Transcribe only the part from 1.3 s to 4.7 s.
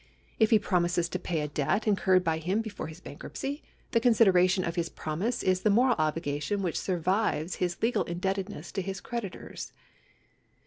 a debt incurred by him before his bankruptcy, the consideration